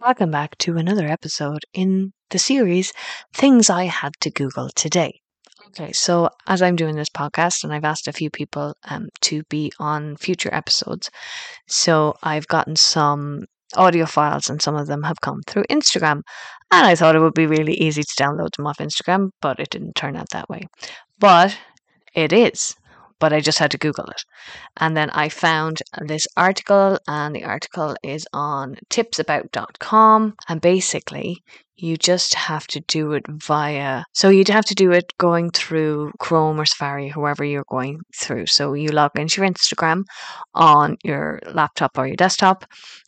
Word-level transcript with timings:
Welcome 0.00 0.30
back 0.30 0.56
to 0.58 0.76
another 0.76 1.08
episode 1.08 1.64
in 1.74 2.12
the 2.30 2.38
series 2.38 2.92
Things 3.34 3.68
I 3.68 3.84
Had 3.84 4.12
to 4.20 4.30
Google 4.30 4.68
Today. 4.76 5.20
Okay, 5.66 5.92
so 5.92 6.30
as 6.46 6.62
I'm 6.62 6.76
doing 6.76 6.94
this 6.94 7.08
podcast, 7.08 7.64
and 7.64 7.72
I've 7.72 7.84
asked 7.84 8.06
a 8.06 8.12
few 8.12 8.30
people 8.30 8.74
um, 8.84 9.08
to 9.22 9.42
be 9.50 9.72
on 9.80 10.16
future 10.16 10.54
episodes, 10.54 11.10
so 11.66 12.14
I've 12.22 12.46
gotten 12.46 12.76
some 12.76 13.46
audio 13.74 14.06
files, 14.06 14.48
and 14.48 14.62
some 14.62 14.76
of 14.76 14.86
them 14.86 15.02
have 15.02 15.20
come 15.20 15.40
through 15.48 15.64
Instagram. 15.68 16.22
And 16.70 16.86
I 16.86 16.94
thought 16.94 17.16
it 17.16 17.20
would 17.20 17.34
be 17.34 17.46
really 17.46 17.74
easy 17.74 18.04
to 18.04 18.22
download 18.22 18.50
them 18.56 18.68
off 18.68 18.78
Instagram, 18.78 19.30
but 19.42 19.58
it 19.58 19.70
didn't 19.70 19.96
turn 19.96 20.14
out 20.14 20.30
that 20.30 20.48
way. 20.48 20.62
But 21.18 21.58
it 22.14 22.32
is 22.32 22.76
but 23.20 23.32
I 23.32 23.40
just 23.40 23.58
had 23.58 23.70
to 23.72 23.78
Google 23.78 24.06
it. 24.06 24.22
And 24.76 24.96
then 24.96 25.10
I 25.10 25.28
found 25.28 25.82
this 26.00 26.26
article, 26.36 26.98
and 27.06 27.34
the 27.34 27.44
article 27.44 27.96
is 28.02 28.26
on 28.32 28.76
tipsabout.com. 28.90 30.34
And 30.48 30.60
basically, 30.60 31.42
you 31.80 31.96
just 31.96 32.34
have 32.34 32.66
to 32.66 32.80
do 32.80 33.12
it 33.12 33.24
via, 33.28 34.02
so 34.12 34.30
you'd 34.30 34.48
have 34.48 34.64
to 34.64 34.74
do 34.74 34.90
it 34.90 35.12
going 35.18 35.50
through 35.50 36.10
Chrome 36.18 36.60
or 36.60 36.66
Safari, 36.66 37.08
whoever 37.08 37.44
you're 37.44 37.64
going 37.70 38.00
through. 38.16 38.46
So 38.46 38.74
you 38.74 38.88
log 38.88 39.12
into 39.16 39.40
your 39.40 39.50
Instagram 39.50 40.02
on 40.54 40.96
your 41.04 41.38
laptop 41.52 41.96
or 41.96 42.06
your 42.06 42.16
desktop, 42.16 42.64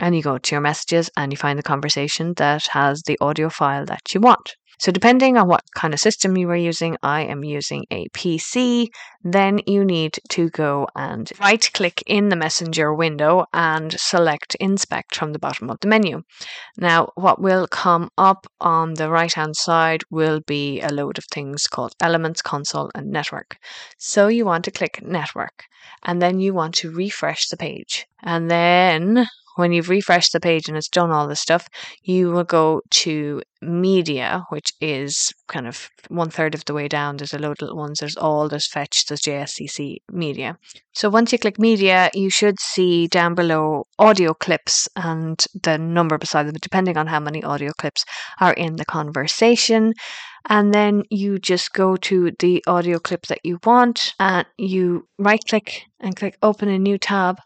and 0.00 0.14
you 0.14 0.22
go 0.22 0.38
to 0.38 0.54
your 0.54 0.60
messages 0.60 1.10
and 1.16 1.32
you 1.32 1.36
find 1.36 1.58
the 1.58 1.64
conversation 1.64 2.34
that 2.36 2.68
has 2.68 3.02
the 3.02 3.18
audio 3.20 3.48
file 3.48 3.84
that 3.86 4.14
you 4.14 4.20
want. 4.20 4.54
So, 4.82 4.90
depending 4.90 5.38
on 5.38 5.46
what 5.46 5.62
kind 5.76 5.94
of 5.94 6.00
system 6.00 6.36
you 6.36 6.50
are 6.50 6.56
using, 6.56 6.96
I 7.04 7.20
am 7.20 7.44
using 7.44 7.84
a 7.92 8.08
PC. 8.08 8.88
Then 9.22 9.60
you 9.64 9.84
need 9.84 10.18
to 10.30 10.50
go 10.50 10.88
and 10.96 11.30
right 11.38 11.70
click 11.72 12.02
in 12.04 12.30
the 12.30 12.34
Messenger 12.44 12.92
window 12.92 13.44
and 13.52 13.92
select 13.92 14.56
Inspect 14.56 15.14
from 15.14 15.34
the 15.34 15.38
bottom 15.38 15.70
of 15.70 15.78
the 15.78 15.86
menu. 15.86 16.24
Now, 16.76 17.12
what 17.14 17.40
will 17.40 17.68
come 17.68 18.10
up 18.18 18.48
on 18.60 18.94
the 18.94 19.08
right 19.08 19.32
hand 19.32 19.54
side 19.54 20.02
will 20.10 20.40
be 20.48 20.80
a 20.80 20.88
load 20.88 21.16
of 21.16 21.26
things 21.30 21.68
called 21.68 21.94
Elements, 22.00 22.42
Console, 22.42 22.90
and 22.92 23.06
Network. 23.12 23.58
So, 23.98 24.26
you 24.26 24.44
want 24.44 24.64
to 24.64 24.72
click 24.72 25.00
Network 25.00 25.62
and 26.02 26.20
then 26.20 26.40
you 26.40 26.54
want 26.54 26.74
to 26.78 26.90
refresh 26.90 27.46
the 27.46 27.56
page. 27.56 28.08
And 28.20 28.50
then 28.50 29.28
when 29.56 29.72
you've 29.72 29.88
refreshed 29.88 30.32
the 30.32 30.40
page 30.40 30.68
and 30.68 30.76
it's 30.76 30.88
done 30.88 31.10
all 31.10 31.28
this 31.28 31.40
stuff, 31.40 31.68
you 32.02 32.30
will 32.30 32.44
go 32.44 32.80
to 32.90 33.42
media, 33.60 34.44
which 34.50 34.72
is 34.80 35.32
kind 35.48 35.66
of 35.66 35.88
one 36.08 36.30
third 36.30 36.54
of 36.54 36.64
the 36.64 36.74
way 36.74 36.88
down. 36.88 37.16
There's 37.16 37.34
a 37.34 37.38
load 37.38 37.52
of 37.52 37.62
little 37.62 37.76
ones. 37.76 38.00
There's 38.00 38.16
all, 38.16 38.48
there's 38.48 38.68
fetch, 38.68 39.06
there's 39.06 39.22
JS 39.22 39.60
CSS 39.60 39.96
media. 40.10 40.56
So 40.94 41.08
once 41.08 41.32
you 41.32 41.38
click 41.38 41.58
media, 41.58 42.10
you 42.14 42.30
should 42.30 42.58
see 42.60 43.06
down 43.06 43.34
below 43.34 43.86
audio 43.98 44.34
clips 44.34 44.88
and 44.96 45.44
the 45.62 45.78
number 45.78 46.18
beside 46.18 46.46
them, 46.46 46.56
depending 46.60 46.96
on 46.96 47.06
how 47.06 47.20
many 47.20 47.42
audio 47.42 47.72
clips 47.78 48.04
are 48.40 48.52
in 48.52 48.76
the 48.76 48.84
conversation. 48.84 49.94
And 50.48 50.74
then 50.74 51.04
you 51.08 51.38
just 51.38 51.72
go 51.72 51.96
to 51.96 52.32
the 52.40 52.64
audio 52.66 52.98
clip 52.98 53.26
that 53.26 53.40
you 53.44 53.58
want 53.64 54.14
and 54.18 54.46
you 54.58 55.06
right 55.18 55.40
click 55.48 55.84
and 56.00 56.16
click 56.16 56.36
open 56.42 56.68
a 56.68 56.78
new 56.78 56.98
tab 56.98 57.38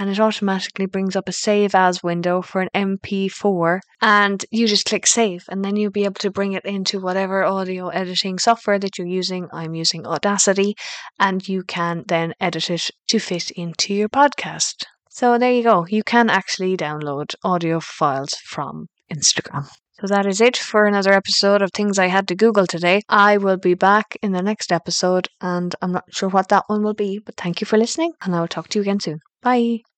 and 0.00 0.08
it 0.08 0.18
automatically 0.18 0.86
brings 0.86 1.14
up 1.14 1.28
a 1.28 1.32
save 1.32 1.74
as 1.74 2.02
window 2.02 2.40
for 2.40 2.62
an 2.62 2.70
MP4 2.74 3.80
and 4.00 4.46
you 4.50 4.66
just 4.66 4.86
click 4.86 5.06
save 5.06 5.44
and 5.50 5.62
then 5.62 5.76
you'll 5.76 5.90
be 5.90 6.04
able 6.04 6.14
to 6.14 6.30
bring 6.30 6.54
it 6.54 6.64
into 6.64 6.98
whatever 6.98 7.44
audio 7.44 7.88
editing 7.88 8.38
software 8.38 8.78
that 8.78 8.96
you're 8.96 9.06
using. 9.06 9.46
I'm 9.52 9.74
using 9.74 10.06
Audacity 10.06 10.74
and 11.18 11.46
you 11.46 11.62
can 11.62 12.04
then 12.08 12.32
edit 12.40 12.70
it 12.70 12.90
to 13.08 13.18
fit 13.18 13.50
into 13.50 13.92
your 13.92 14.08
podcast. 14.08 14.86
So 15.10 15.36
there 15.36 15.52
you 15.52 15.62
go. 15.62 15.86
You 15.86 16.02
can 16.02 16.30
actually 16.30 16.78
download 16.78 17.34
audio 17.44 17.78
files 17.78 18.32
from 18.46 18.86
Instagram. 19.12 19.68
So 20.00 20.06
that 20.06 20.24
is 20.24 20.40
it 20.40 20.56
for 20.56 20.86
another 20.86 21.12
episode 21.12 21.60
of 21.60 21.72
Things 21.72 21.98
I 21.98 22.06
Had 22.06 22.26
to 22.28 22.34
Google 22.34 22.66
today. 22.66 23.02
I 23.10 23.36
will 23.36 23.58
be 23.58 23.74
back 23.74 24.16
in 24.22 24.32
the 24.32 24.40
next 24.40 24.72
episode 24.72 25.28
and 25.42 25.76
I'm 25.82 25.92
not 25.92 26.04
sure 26.10 26.30
what 26.30 26.48
that 26.48 26.64
one 26.68 26.82
will 26.82 26.94
be, 26.94 27.18
but 27.18 27.36
thank 27.36 27.60
you 27.60 27.66
for 27.66 27.76
listening 27.76 28.12
and 28.22 28.34
I 28.34 28.40
will 28.40 28.48
talk 28.48 28.68
to 28.68 28.78
you 28.78 28.82
again 28.82 29.00
soon. 29.00 29.20
Bye. 29.42 29.89